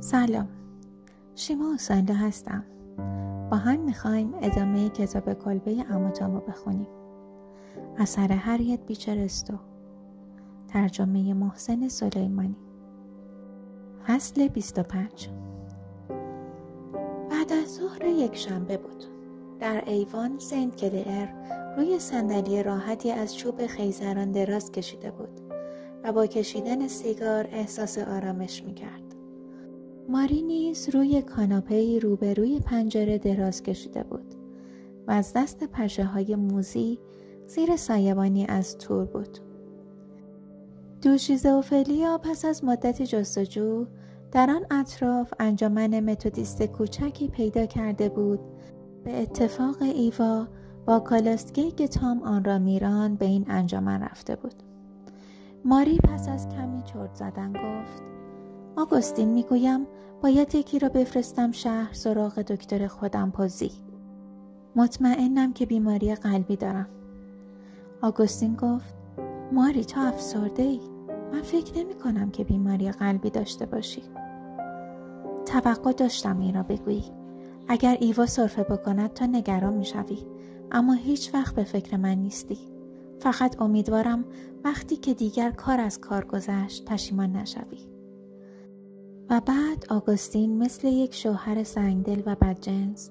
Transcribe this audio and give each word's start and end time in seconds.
سلام. 0.00 0.48
شیما 1.34 1.74
حسینلو 1.74 2.14
هستم. 2.14 2.64
با 3.50 3.56
هم 3.56 3.80
می‌خوایم 3.80 4.34
ادامه 4.42 4.88
کتاب 4.88 5.32
کلبه 5.32 5.84
اموتامو 5.90 6.40
بخونیم. 6.40 6.88
اثر 7.98 8.32
هریت 8.32 8.86
بیچرستو 8.86 9.54
ترجمه 10.68 11.34
محسن 11.34 11.88
سلیمانی. 11.88 12.56
فصل 14.06 14.48
25 14.48 15.28
بعد 17.30 17.52
از 17.52 17.74
ظهر 17.74 18.04
یک 18.04 18.36
شنبه 18.36 18.76
بود. 18.76 19.04
در 19.60 19.82
ایوان 19.86 20.38
سنت 20.38 20.76
کلیر 20.76 21.28
روی 21.76 21.98
صندلی 21.98 22.62
راحتی 22.62 23.10
از 23.10 23.36
چوب 23.36 23.66
خیزران 23.66 24.32
دراز 24.32 24.72
کشیده 24.72 25.10
بود 25.10 25.40
و 26.04 26.12
با 26.12 26.26
کشیدن 26.26 26.88
سیگار 26.88 27.48
احساس 27.52 27.98
آرامش 27.98 28.64
می‌کرد 28.64 29.02
ماری 30.08 30.42
نیز 30.42 30.88
روی 30.94 31.22
کاناپه 31.22 31.98
روبروی 31.98 32.60
پنجره 32.60 33.18
دراز 33.18 33.62
کشیده 33.62 34.02
بود 34.02 34.34
و 35.06 35.10
از 35.10 35.32
دست 35.36 35.64
پشه 35.64 36.04
های 36.04 36.36
موزی 36.36 36.98
زیر 37.46 37.76
سایبانی 37.76 38.46
از 38.46 38.78
تور 38.78 39.04
بود. 39.04 39.38
دوشیزه 41.02 41.48
اوفلیا 41.48 42.18
پس 42.18 42.44
از 42.44 42.64
مدتی 42.64 43.06
جستجو 43.06 43.86
در 44.32 44.50
آن 44.50 44.66
اطراف 44.80 45.34
انجمن 45.40 46.00
متودیست 46.00 46.62
کوچکی 46.62 47.28
پیدا 47.28 47.66
کرده 47.66 48.08
بود 48.08 48.40
به 49.04 49.22
اتفاق 49.22 49.82
ایوا 49.82 50.48
با 50.86 51.00
کالستگیگ 51.00 51.86
تام 51.86 52.22
آن 52.22 52.44
را 52.44 52.58
میران 52.58 53.14
به 53.14 53.24
این 53.24 53.44
انجمن 53.48 54.02
رفته 54.02 54.36
بود. 54.36 54.54
ماری 55.64 55.98
پس 55.98 56.28
از 56.28 56.48
کمی 56.48 56.82
چرت 56.82 57.14
زدن 57.14 57.52
گفت 57.52 58.02
آگوستین 58.76 59.28
می‌گویم 59.28 59.86
باید 60.22 60.54
یکی 60.54 60.78
را 60.78 60.88
بفرستم 60.88 61.52
شهر 61.52 61.92
سراغ 61.92 62.38
دکتر 62.38 62.86
خودم 62.86 63.30
پوزی. 63.30 63.70
مطمئنم 64.76 65.52
که 65.52 65.66
بیماری 65.66 66.14
قلبی 66.14 66.56
دارم. 66.56 66.88
آگوستین 68.02 68.54
گفت 68.54 68.94
ماری 69.52 69.84
تو 69.84 70.00
افسرده 70.00 70.62
ای 70.62 70.80
من 71.32 71.42
فکر 71.42 71.78
نمی 71.78 71.94
کنم 71.94 72.30
که 72.30 72.44
بیماری 72.44 72.92
قلبی 72.92 73.30
داشته 73.30 73.66
باشی. 73.66 74.02
توقع 75.46 75.92
داشتم 75.92 76.40
این 76.40 76.54
را 76.54 76.62
بگویی. 76.62 77.04
اگر 77.68 77.96
ایوا 78.00 78.26
صرفه 78.26 78.62
بکند 78.62 79.12
تا 79.12 79.26
نگران 79.26 79.74
می‌شوی. 79.74 80.18
اما 80.72 80.92
هیچ 80.92 81.34
وقت 81.34 81.54
به 81.54 81.64
فکر 81.64 81.96
من 81.96 82.14
نیستی 82.14 82.58
فقط 83.18 83.62
امیدوارم 83.62 84.24
وقتی 84.64 84.96
که 84.96 85.14
دیگر 85.14 85.50
کار 85.50 85.80
از 85.80 86.00
کار 86.00 86.24
گذشت 86.24 86.84
پشیمان 86.84 87.32
نشوی 87.32 87.88
و 89.30 89.40
بعد 89.40 89.86
آگوستین 89.88 90.58
مثل 90.58 90.88
یک 90.88 91.14
شوهر 91.14 91.64
سنگدل 91.64 92.22
و 92.26 92.34
بدجنس 92.34 93.10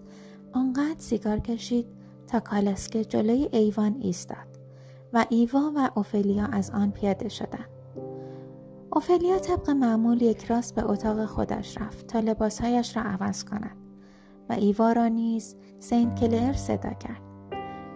آنقدر 0.54 1.00
سیگار 1.00 1.40
کشید 1.40 1.86
تا 2.28 2.40
کالسکه 2.40 3.06
جلوی 3.06 3.50
ایوان 3.52 3.96
ایستاد 4.00 4.60
و 5.14 5.26
ایوا 5.30 5.72
و 5.76 5.90
اوفلیا 5.96 6.46
از 6.46 6.72
آن 6.72 6.92
پیاده 6.92 7.30
شدند. 7.30 7.70
اوفلیا 8.94 9.40
طبق 9.40 9.70
معمول 9.70 10.22
یک 10.22 10.46
راست 10.46 10.76
به 10.76 10.90
اتاق 10.90 11.26
خودش 11.26 11.78
رفت 11.78 12.08
تا 12.08 12.20
لباسهایش 12.20 12.98
را 12.98 13.04
عوض 13.04 13.44
کند 13.44 13.78
و 14.50 14.54
ایوا 14.54 14.92
را 14.92 15.08
نیز 15.08 15.56
سینت 15.80 16.20
کلر 16.20 16.54
صدا 16.54 16.94
کرد. 16.94 17.31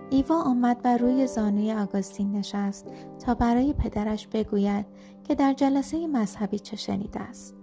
ایوا 0.10 0.42
آمد 0.42 0.78
و 0.84 0.98
روی 0.98 1.28
زانوی 1.28 1.74
آگوستین 1.74 2.32
نشست 2.32 2.86
تا 3.26 3.34
برای 3.34 3.74
پدرش 3.74 4.28
بگوید 4.28 4.86
که 5.24 5.36
در 5.36 5.54
جلسه 5.54 6.08
مذهبی 6.08 6.60
چه 6.60 6.76
شنیده 6.76 7.20
است. 7.20 7.56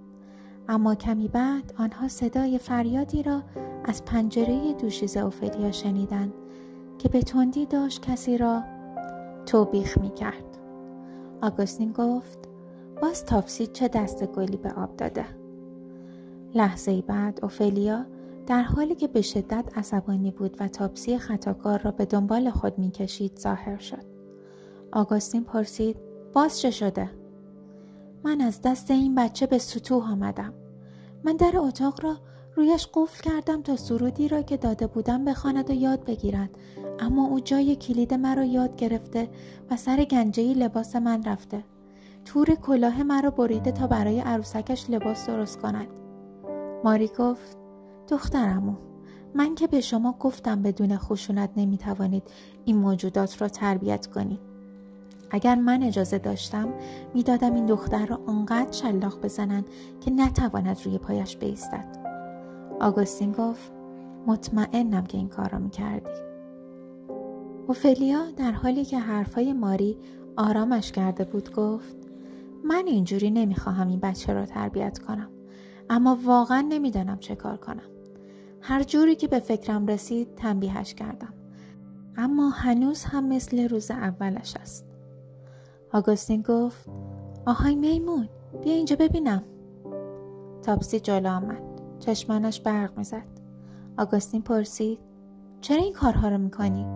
اما 0.68 0.94
کمی 0.94 1.28
بعد 1.28 1.74
آنها 1.78 2.08
صدای 2.08 2.58
فریادی 2.58 3.22
را 3.22 3.42
از 3.84 4.04
پنجره 4.04 4.72
دوشیزه 4.72 5.20
اوفلیا 5.20 5.72
شنیدند 5.72 6.32
که 6.98 7.08
به 7.08 7.22
تندی 7.22 7.66
داشت 7.66 8.02
کسی 8.02 8.38
را 8.38 8.62
توبیخ 9.46 9.98
می 9.98 10.10
کرد. 10.10 10.58
آگوستین 11.42 11.92
گفت 11.92 12.38
باز 13.02 13.24
تاپسی 13.24 13.66
چه 13.66 13.88
دست 13.88 14.26
گلی 14.26 14.56
به 14.56 14.72
آب 14.72 14.96
داده. 14.96 15.26
لحظه 16.54 17.02
بعد 17.02 17.38
اوفلیا 17.42 18.06
در 18.46 18.62
حالی 18.62 18.94
که 18.94 19.08
به 19.08 19.22
شدت 19.22 19.64
عصبانی 19.76 20.30
بود 20.30 20.56
و 20.60 20.68
تاپسی 20.68 21.18
خطاکار 21.18 21.78
را 21.78 21.90
به 21.90 22.04
دنبال 22.04 22.50
خود 22.50 22.78
می‌کشید 22.78 23.38
ظاهر 23.38 23.78
شد. 23.78 24.04
آگوستین 24.92 25.44
پرسید 25.44 25.96
باز 26.32 26.60
چه 26.60 26.70
شده؟ 26.70 27.10
من 28.24 28.40
از 28.40 28.60
دست 28.62 28.90
این 28.90 29.14
بچه 29.14 29.46
به 29.46 29.58
سطوح 29.58 30.12
آمدم. 30.12 30.54
من 31.24 31.36
در 31.36 31.52
اتاق 31.56 32.04
را 32.04 32.16
رویش 32.56 32.88
قفل 32.94 33.22
کردم 33.22 33.62
تا 33.62 33.76
سرودی 33.76 34.28
را 34.28 34.42
که 34.42 34.56
داده 34.56 34.86
بودم 34.86 35.24
بخواند 35.24 35.70
و 35.70 35.72
یاد 35.72 36.04
بگیرد 36.04 36.50
اما 36.98 37.26
او 37.26 37.40
جای 37.40 37.76
کلید 37.76 38.14
مرا 38.14 38.44
یاد 38.44 38.76
گرفته 38.76 39.28
و 39.70 39.76
سر 39.76 40.04
گنجه 40.04 40.54
لباس 40.54 40.96
من 40.96 41.22
رفته 41.22 41.64
تور 42.24 42.54
کلاه 42.54 43.02
مرا 43.02 43.30
بریده 43.30 43.72
تا 43.72 43.86
برای 43.86 44.20
عروسکش 44.20 44.90
لباس 44.90 45.26
درست 45.26 45.60
کند 45.60 45.88
ماری 46.84 47.10
گفت 47.18 47.61
دخترمو. 48.12 48.74
من 49.34 49.54
که 49.54 49.66
به 49.66 49.80
شما 49.80 50.12
گفتم 50.20 50.62
بدون 50.62 50.96
خشونت 50.96 51.50
نمی‌توانید 51.56 52.22
این 52.64 52.76
موجودات 52.76 53.42
را 53.42 53.48
تربیت 53.48 54.06
کنید. 54.06 54.40
اگر 55.30 55.54
من 55.54 55.82
اجازه 55.82 56.18
داشتم 56.18 56.68
می‌دادم 57.14 57.54
این 57.54 57.66
دختر 57.66 58.06
را 58.06 58.20
آنقدر 58.26 58.72
شلاق 58.72 59.20
بزنند 59.20 59.66
که 60.00 60.10
نتواند 60.10 60.80
روی 60.84 60.98
پایش 60.98 61.36
بیستد. 61.36 61.98
آگوستین 62.80 63.32
گفت 63.32 63.72
مطمئنم 64.26 65.04
که 65.04 65.18
این 65.18 65.28
کار 65.28 65.48
را 65.48 65.58
می‌کردی. 65.58 66.10
اوفلیا 67.66 68.30
در 68.36 68.52
حالی 68.52 68.84
که 68.84 68.98
حرفهای 68.98 69.52
ماری 69.52 69.98
آرامش 70.36 70.92
کرده 70.92 71.24
بود 71.24 71.52
گفت 71.52 71.96
من 72.64 72.84
اینجوری 72.86 73.30
نمی‌خواهم 73.30 73.88
این 73.88 74.00
بچه 74.00 74.32
را 74.32 74.46
تربیت 74.46 74.98
کنم 74.98 75.28
اما 75.90 76.18
واقعا 76.24 76.60
نمی‌دانم 76.60 77.18
چه 77.18 77.34
کار 77.34 77.56
کنم. 77.56 77.82
هر 78.64 78.82
جوری 78.82 79.14
که 79.16 79.28
به 79.28 79.38
فکرم 79.38 79.86
رسید 79.86 80.34
تنبیهش 80.34 80.94
کردم. 80.94 81.34
اما 82.16 82.50
هنوز 82.50 83.04
هم 83.04 83.28
مثل 83.28 83.68
روز 83.68 83.90
اولش 83.90 84.56
است. 84.56 84.86
آگوستین 85.92 86.42
گفت 86.42 86.88
آهای 87.46 87.74
میمون 87.74 88.28
بیا 88.62 88.72
اینجا 88.72 88.96
ببینم. 88.96 89.42
تاپسی 90.62 91.00
جلو 91.00 91.28
آمد. 91.28 91.62
چشمانش 91.98 92.60
برق 92.60 92.98
می‌زد. 92.98 93.26
آگوستین 93.98 94.42
پرسید 94.42 94.98
چرا 95.60 95.82
این 95.82 95.92
کارها 95.92 96.28
رو 96.28 96.38
می‌کنی؟ 96.38 96.86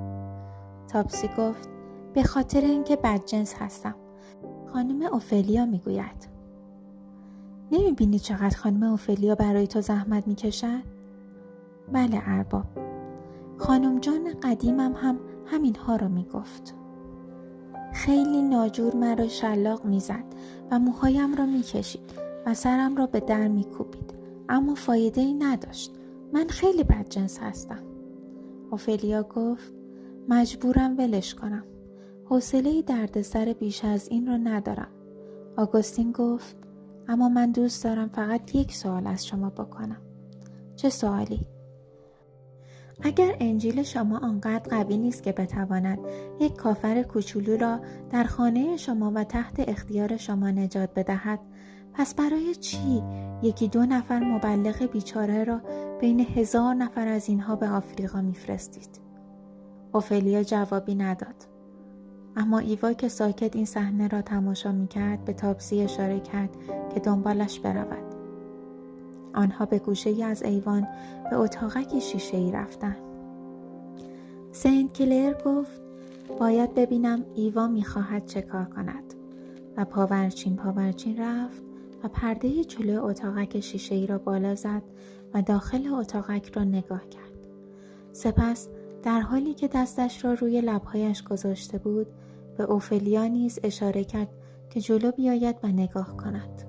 تاپسی 0.89 1.29
گفت 1.39 1.69
به 2.15 2.23
خاطر 2.23 2.61
اینکه 2.61 2.97
بدجنس 2.97 3.55
هستم. 3.59 3.95
خانم 4.73 5.03
اوفلیا 5.03 5.67
می‌گوید. 5.67 6.29
نمی‌بینی 7.73 8.19
چقدر 8.19 8.57
خانم 8.57 8.83
اوفلیا 8.83 9.35
برای 9.35 9.67
تو 9.67 9.81
زحمت 9.81 10.29
می‌کشد؟ 10.29 10.96
بله 11.93 12.23
ارباب. 12.27 12.65
خانم 13.59 13.99
جان 14.01 14.35
قدیمم 14.43 14.93
هم 14.97 15.19
همینها 15.47 15.97
رو 15.97 16.09
می‌گفت. 16.09 16.75
خیلی 17.93 18.43
ناجور 18.43 18.97
مرا 18.97 19.29
شلاق 19.29 19.85
می‌زد 19.85 20.25
و 20.71 20.79
موهایم 20.79 21.35
را 21.35 21.47
می‌کشید 21.47 22.11
و 22.47 22.55
سرم 22.55 22.97
را 22.97 23.07
به 23.07 23.21
در 23.21 23.49
میکوبید. 23.49 24.15
اما 24.49 24.75
فایده 24.75 25.21
ای 25.21 25.35
نداشت. 25.35 25.93
من 26.33 26.47
خیلی 26.47 26.85
بدجنس 26.85 27.39
هستم. 27.39 27.83
اوفلیا 28.71 29.23
گفت 29.23 29.75
مجبورم 30.29 30.99
ولش 30.99 31.35
کنم. 31.35 31.65
حوصله 32.25 32.83
دردسر 32.83 33.55
بیش 33.61 33.85
از 33.85 34.09
این 34.09 34.27
را 34.27 34.37
ندارم. 34.37 34.89
آگوستین 35.57 36.13
گفت 36.13 36.57
اما 37.09 37.29
من 37.29 37.53
دوست 37.53 37.85
دارم 37.85 38.09
فقط 38.09 38.55
یک 38.55 38.75
سوال 38.75 39.07
از 39.07 39.27
شما 39.27 39.51
بکنم. 39.51 40.01
چه 40.77 40.91
سوالی؟ 40.91 41.47
اگر 43.03 43.37
انجیل 43.41 43.83
شما 43.83 44.19
آنقدر 44.19 44.71
قوی 44.71 44.99
نیست 44.99 45.23
که 45.23 45.33
بتواند 45.33 45.99
یک 46.41 46.55
کافر 46.57 47.03
کوچولو 47.03 47.57
را 47.57 47.81
در 48.11 48.25
خانه 48.25 48.77
شما 48.77 49.13
و 49.15 49.25
تحت 49.25 49.69
اختیار 49.69 50.17
شما 50.17 50.51
نجات 50.51 50.91
بدهد 50.95 51.41
پس 51.93 52.15
برای 52.15 52.55
چی 52.55 53.03
یکی 53.43 53.69
دو 53.69 53.87
نفر 53.87 54.19
مبلغ 54.19 54.91
بیچاره 54.93 55.45
را 55.45 55.61
بین 56.01 56.21
هزار 56.21 56.75
نفر 56.75 57.09
از 57.09 57.29
اینها 57.29 57.57
به 57.57 57.69
آفریقا 57.69 58.21
میفرستید؟ 58.21 59.01
اوفلیا 59.93 60.43
جوابی 60.43 60.95
نداد. 60.95 61.35
اما 62.37 62.59
ایوا 62.59 62.93
که 62.93 63.09
ساکت 63.09 63.57
این 63.57 63.65
صحنه 63.65 64.09
را 64.09 64.23
تماشا 64.23 64.73
می‌کرد 64.73 65.25
به 65.25 65.33
تاپسی 65.33 65.83
اشاره 65.83 66.21
کرد 66.21 66.51
که 66.95 67.01
دنبالش 67.01 67.61
برود. 67.61 68.06
آنها 69.37 69.67
به 69.67 69.79
گوشه 69.79 70.11
ای 70.11 70.23
از 70.23 70.43
ایوان 70.43 70.87
به 71.31 71.37
اتاقکی 71.37 72.01
شیشه 72.01 72.37
ای 72.37 72.53
رفتن. 72.53 72.97
سنت 74.53 74.93
کلر 74.93 75.35
گفت 75.45 75.81
باید 76.41 76.75
ببینم 76.75 77.25
ایوا 77.35 77.67
می‌خواهد 77.67 78.27
چه 78.27 78.43
کار 78.43 78.65
کند. 78.65 79.15
و 79.77 79.85
پاورچین 79.85 80.57
پاورچین 80.57 81.17
رفت 81.19 81.63
و 82.05 82.09
پرده 82.09 82.65
جلو 82.65 83.05
اتاقک 83.05 83.61
شیشه 83.61 83.95
ای 83.95 84.07
را 84.07 84.19
بالا 84.19 84.55
زد 84.55 84.83
و 85.35 85.43
داخل 85.43 85.95
اتاقک 85.95 86.53
را 86.57 86.65
نگاه 86.65 87.09
کرد. 87.09 87.49
سپس 88.13 88.69
در 89.03 89.21
حالی 89.21 89.55
که 89.55 89.69
دستش 89.69 90.25
را 90.25 90.33
روی 90.33 90.61
لبهایش 90.61 91.23
گذاشته 91.23 91.79
بود 91.79 92.07
به 92.57 92.65
اوفلیا 92.65 93.27
نیز 93.27 93.59
اشاره 93.63 94.05
کرد 94.05 94.29
که 94.71 94.81
جلو 94.81 95.11
بیاید 95.11 95.57
و 95.63 95.67
نگاه 95.67 96.17
کند. 96.17 96.63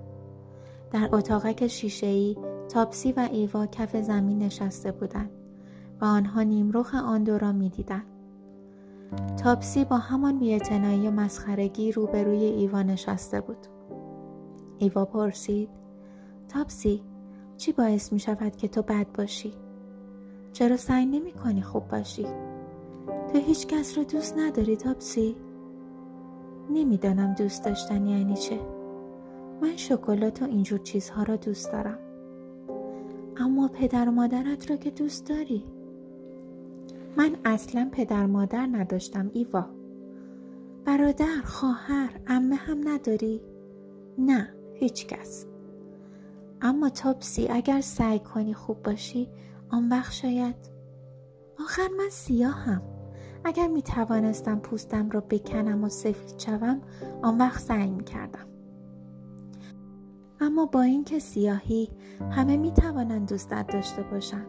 در 0.92 1.10
اتاقک 1.12 1.72
ای 2.02 2.38
تاپسی 2.70 3.12
و 3.12 3.28
ایوا 3.32 3.66
کف 3.66 3.96
زمین 3.96 4.40
نشسته 4.40 4.92
بودند 4.92 5.30
و 6.02 6.06
آنها 6.06 6.44
نیمروخ 6.44 6.96
آن 6.96 7.24
دو 7.24 7.38
را 7.38 7.52
می‌دیدند. 7.52 8.06
تاپسی 9.44 9.86
با 9.86 9.98
همان 9.98 10.40
بیاعتنایی 10.40 11.08
و 11.08 11.12
مسخرگی 11.12 11.92
روبروی 11.92 12.44
ایوا 12.44 12.84
نشسته 12.84 13.42
بود. 13.42 13.68
ایوا 14.78 15.06
پرسید 15.06 15.70
تاپسی 16.50 17.04
چی 17.58 17.72
باعث 17.72 18.14
می 18.14 18.20
شود 18.20 18.56
که 18.56 18.68
تو 18.68 18.82
بد 18.82 19.08
باشی؟ 19.18 19.54
چرا 20.54 20.78
سعی 20.78 21.06
نمی 21.06 21.32
کنی 21.32 21.62
خوب 21.62 21.88
باشی؟ 21.88 22.28
تو 23.34 23.38
هیچ 23.38 23.68
کس 23.68 23.98
را 23.98 24.04
دوست 24.04 24.38
نداری 24.38 24.76
تاپسی؟ 24.76 25.36
نمی‌دانم 26.70 27.34
دوست 27.34 27.66
داشتن 27.66 28.08
یعنی 28.08 28.38
چه 28.38 28.60
من 29.62 29.76
شکلات 29.76 30.42
و 30.42 30.46
اینجور 30.46 30.80
چیزها 30.80 31.24
را 31.24 31.36
دوست 31.36 31.72
دارم 31.72 31.98
اما 33.40 33.68
پدر 33.68 34.10
و 34.10 34.12
مادرت 34.12 34.70
را 34.70 34.78
که 34.78 34.92
دوست 34.92 35.30
داری؟ 35.30 35.66
من 37.18 37.36
اصلا 37.46 37.90
پدر 37.92 38.26
مادر 38.26 38.68
نداشتم 38.72 39.32
ایوا. 39.34 39.66
برادر 40.86 41.42
خواهر 41.46 42.10
امه 42.28 42.56
هم 42.56 42.88
نداری؟ 42.88 43.42
نه 44.18 44.54
هیچ 44.74 45.08
کس. 45.08 45.46
اما 46.62 46.90
تاپسی 46.90 47.48
اگر 47.48 47.82
سعی 47.82 48.20
کنی 48.20 48.54
خوب 48.54 48.84
باشی 48.84 49.30
آن 49.70 49.90
وقت 49.90 50.14
شاید. 50.14 50.56
آخر 51.60 51.88
من 51.98 52.10
سیاهم. 52.10 52.82
اگر 53.44 53.68
می 53.68 53.82
توانستم 53.82 54.60
پوستم 54.60 55.10
را 55.10 55.22
بکنم 55.22 55.84
و 55.84 55.90
سفید 55.90 56.40
شوم 56.40 56.82
آن 57.22 57.38
وقت 57.38 57.60
سعی 57.60 57.92
می 57.92 58.04
کردم 58.04 58.48
اما 60.42 60.66
با 60.66 60.82
اینکه 60.82 61.20
سیاهی 61.20 61.90
همه 62.32 62.58
می 62.58 62.72
توانند 62.72 63.30
دوستت 63.30 63.68
داشته 63.68 64.04
باشند. 64.04 64.48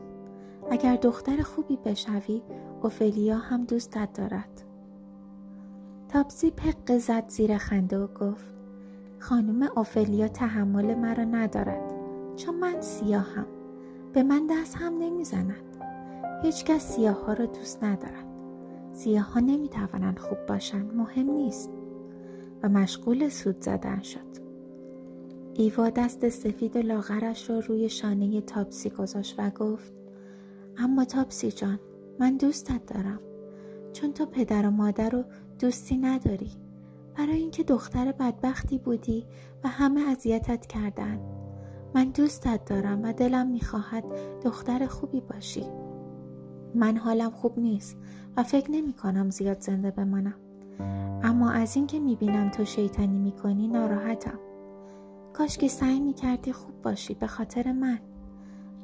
اگر 0.70 0.96
دختر 0.96 1.43
خوبی 1.43 1.76
بشوی 1.76 2.43
اوفلیا 2.82 3.37
هم 3.37 3.64
دوستت 3.64 4.12
دارد. 4.12 4.64
تاپسی 6.08 6.50
پق 6.50 6.99
زد 6.99 7.29
زیر 7.29 7.58
خنده 7.58 7.99
و 7.99 8.06
گفت 8.06 8.55
خانم 9.19 9.69
اوفلیا 9.76 10.29
تحمل 10.29 10.94
مرا 10.94 11.25
ندارد 11.25 11.94
چون 12.37 12.55
من 12.55 12.81
سیاهم. 12.81 13.46
به 14.12 14.23
من 14.23 14.46
دست 14.50 14.76
هم 14.76 14.99
نمی‌زند. 14.99 15.55
هیچکس 16.43 16.96
سیاه 16.96 17.25
ها 17.26 17.32
را 17.32 17.46
دوست 17.46 17.85
ندارد. 17.85 18.25
سیاه 18.93 19.32
ها 19.32 19.40
نمی 19.40 19.69
توانند 19.69 20.19
خوب 20.19 20.38
باشند 20.49 20.94
مهم 20.94 21.31
نیست. 21.31 21.70
و 22.62 22.69
مشغول 22.69 23.29
سود 23.29 23.61
زدن 23.61 24.00
شد. 24.02 24.48
ایوا 25.60 25.90
دست 25.90 26.28
سفید 26.28 26.78
لاغرش 26.78 27.50
را 27.50 27.58
روی 27.58 27.88
شانه 27.88 28.40
تاپسی 28.40 28.90
گذاشت 28.90 29.34
و 29.38 29.50
گفت 29.50 29.93
اما 30.76 31.05
تاپسی 31.05 31.50
جان 31.50 31.78
من 32.20 32.37
دوستت 32.37 32.87
دارم. 32.87 33.20
چون 33.93 34.12
تو 34.12 34.26
پدر 34.26 34.66
و 34.66 34.70
مادر 34.70 35.10
رو 35.10 35.25
دوستی 35.58 35.96
نداری. 35.96 36.50
برای 37.16 37.37
اینکه 37.37 37.62
دختر 37.62 38.12
بدبختی 38.12 38.78
بودی 38.78 39.26
و 39.64 39.69
همه 39.69 40.00
اذیتت 40.00 40.66
کردن. 40.66 41.20
من 41.94 42.04
دوستت 42.04 42.64
دارم 42.64 43.02
و 43.02 43.12
دلم 43.12 43.46
می‌خواهد 43.46 44.04
دختر 44.44 44.87
خوبی 44.87 45.20
باشی. 45.20 45.64
من 46.75 46.96
حالم 46.96 47.31
خوب 47.31 47.58
نیست 47.58 47.96
و 48.37 48.43
فکر 48.43 48.70
نمی 48.70 48.93
کنم 48.93 49.31
زیاد 49.31 49.61
زنده 49.61 49.90
بمانم. 49.90 50.38
اما 51.22 51.50
از 51.50 51.76
اینکه 51.76 52.00
می 52.00 52.16
بینم 52.16 52.50
تو 52.50 52.64
شیطانی 52.64 53.19
می 53.19 53.32
کنی 53.32 53.69
ناراحتم. 53.69 54.38
کاش 55.32 55.58
که 55.58 55.69
سعی 55.69 56.00
می 56.00 56.14
کردی 56.14 56.52
خوب 56.52 56.82
باشی 56.82 57.14
به 57.14 57.26
خاطر 57.26 57.72
من. 57.72 57.98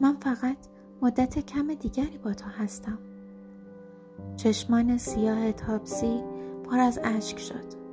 من 0.01 0.17
فقط 0.21 0.57
مدت 1.03 1.39
کم 1.39 1.75
دیگری 1.75 2.19
با 2.19 2.35
تو 2.35 2.49
هستم. 2.49 2.99
چشمان 4.37 4.99
سیاه 4.99 5.53
تاپسی 5.53 6.21
پر 6.65 6.79
از 6.79 7.01
اشک 7.05 7.39
شد 7.39 7.85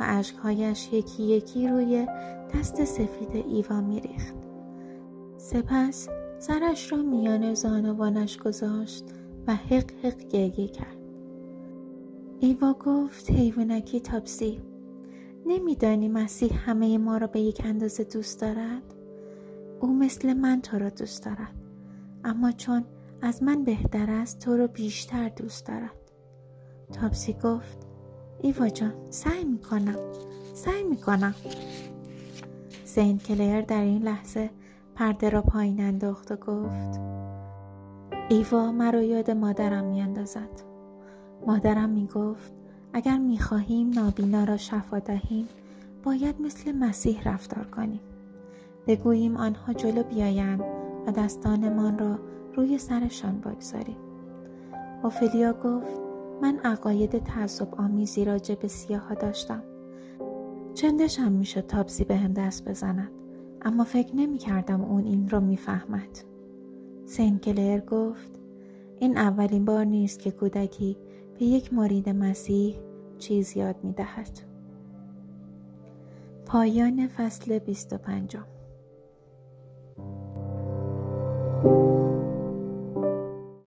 و 0.00 0.04
اشکهایش 0.06 0.92
یکی 0.92 1.22
یکی 1.22 1.68
روی 1.68 2.06
دست 2.54 2.84
سفید 2.84 3.46
ایوا 3.48 3.78
ریخت 3.78 4.34
سپس 5.36 6.08
سرش 6.38 6.92
را 6.92 6.98
میان 7.02 7.54
زانوانش 7.54 8.38
گذاشت 8.38 9.04
و 9.46 9.54
حق 9.54 9.90
حق 10.04 10.28
گریه 10.28 10.68
کرد. 10.68 10.96
ایوا 12.40 12.72
گفت 12.72 13.30
حیوانکی 13.30 14.00
تاپسی. 14.00 14.73
نمیدانی 15.46 16.08
مسیح 16.08 16.70
همه 16.70 16.98
ما 16.98 17.16
را 17.16 17.26
به 17.26 17.40
یک 17.40 17.62
اندازه 17.64 18.04
دوست 18.04 18.40
دارد؟ 18.40 18.82
او 19.80 19.98
مثل 19.98 20.32
من 20.32 20.60
تو 20.60 20.78
را 20.78 20.88
دوست 20.88 21.24
دارد. 21.24 21.54
اما 22.24 22.52
چون 22.52 22.84
از 23.22 23.42
من 23.42 23.64
بهتر 23.64 24.10
است 24.10 24.38
تو 24.38 24.56
را 24.56 24.66
بیشتر 24.66 25.28
دوست 25.28 25.66
دارد. 25.66 26.10
تاپسی 26.92 27.32
گفت 27.32 27.78
ایوا 28.40 28.68
جان 28.68 28.92
سعی 29.10 29.44
می‌کنم. 29.44 29.98
سعی 30.54 30.82
می‌کنم. 30.82 31.34
زین 32.84 33.18
کلیر 33.18 33.60
در 33.60 33.82
این 33.82 34.02
لحظه 34.02 34.50
پرده 34.94 35.30
را 35.30 35.42
پایین 35.42 35.80
انداخت 35.80 36.32
و 36.32 36.36
گفت 36.36 37.00
ایوا 38.28 38.72
مرا 38.72 39.02
یاد 39.02 39.30
مادرم 39.30 39.84
میاندازد. 39.84 40.60
مادرم 41.46 41.90
می‌گفت 41.90 42.52
اگر 42.96 43.18
می‌خواهیم 43.18 43.90
نابینا 43.90 44.44
را 44.44 44.56
شفا 44.56 44.98
دهیم 44.98 45.48
باید 46.04 46.40
مثل 46.40 46.72
مسیح 46.72 47.22
رفتار 47.22 47.64
کنیم. 47.64 48.00
بگوییم 48.86 49.36
آنها 49.36 49.72
جلو 49.72 50.02
بیایند 50.02 50.60
و 51.06 51.12
دستانمان 51.12 51.98
را 51.98 52.18
روی 52.56 52.78
سرشان 52.78 53.40
بگذاریم. 53.40 53.96
اوفلیا 55.02 55.52
گفت 55.52 56.00
من 56.42 56.58
عقاید 56.58 57.24
تعصب 57.24 57.74
آمیزی 57.74 58.24
راجع 58.24 58.54
به 58.54 58.68
سیاها 58.68 59.14
داشتم. 59.14 59.62
چندشم 60.74 61.32
می‌شد 61.32 61.66
تابزی 61.66 62.04
به 62.04 62.16
هم 62.16 62.32
دست 62.32 62.68
بزند 62.68 63.10
اما 63.62 63.84
فکر 63.84 64.16
نمی 64.16 64.38
کردم 64.38 64.80
اون 64.80 65.04
این 65.04 65.28
را 65.28 65.40
می‌فهمد. 65.40 66.18
سینکلر 67.06 67.80
گفت 67.80 68.30
این 68.98 69.18
اولین 69.18 69.64
بار 69.64 69.84
نیست 69.84 70.18
که 70.18 70.30
کودکی 70.30 70.96
به 71.38 71.44
یک 71.44 71.72
مرید 71.72 72.08
مسیح 72.08 72.76
چیز 73.18 73.56
یاد 73.56 73.76
می 73.84 73.92
دهد. 73.92 74.40
پایان 76.46 77.06
فصل 77.08 77.58
25 77.58 78.36